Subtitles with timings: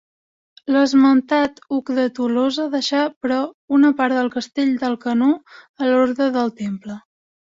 [0.75, 3.37] L'esmentat Hug de Tolosa deixà però
[3.79, 5.31] una part del castell d'Alcanó
[5.85, 6.97] a l'Orde del Temple.